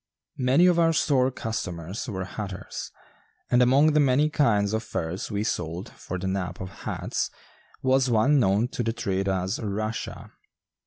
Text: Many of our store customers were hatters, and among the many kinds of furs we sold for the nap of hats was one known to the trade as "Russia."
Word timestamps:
Many 0.39 0.65
of 0.65 0.79
our 0.79 0.93
store 0.93 1.29
customers 1.29 2.09
were 2.09 2.25
hatters, 2.25 2.89
and 3.51 3.61
among 3.61 3.91
the 3.93 3.99
many 3.99 4.31
kinds 4.31 4.73
of 4.73 4.81
furs 4.81 5.29
we 5.29 5.43
sold 5.43 5.89
for 5.89 6.17
the 6.17 6.25
nap 6.25 6.59
of 6.59 6.69
hats 6.89 7.29
was 7.83 8.09
one 8.09 8.39
known 8.39 8.67
to 8.69 8.81
the 8.81 8.93
trade 8.93 9.27
as 9.29 9.59
"Russia." 9.59 10.31